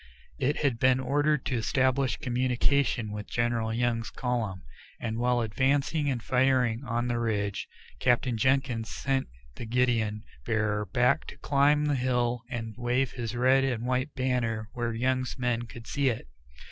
[0.39, 4.63] It had been ordered to establish communication with General Young's column,
[4.99, 7.67] and while advancing and firing on the ridge,
[7.99, 9.27] Captain Jenkins sent
[9.57, 14.69] the guidon bearer back to climb the hill and wave his red and white banner
[14.73, 16.27] where Young's men could see it.